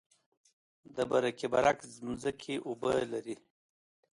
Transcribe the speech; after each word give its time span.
د 0.95 0.97
برکي 1.11 1.47
برک 1.53 1.77
ځمکې 1.95 2.55
اوبه 2.67 2.91
لري 3.11 3.35